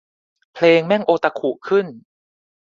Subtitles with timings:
[0.53, 1.85] เพลงแม่งโอตาคุขึ้น